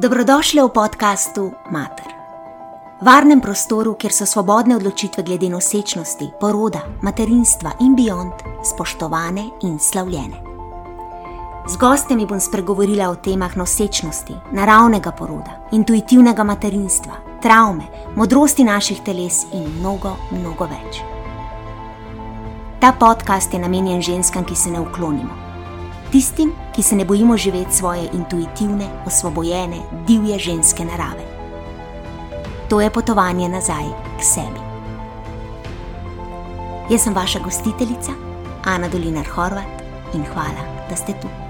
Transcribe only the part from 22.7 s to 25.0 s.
Ta podcast je namenjen ženskam, ki se ne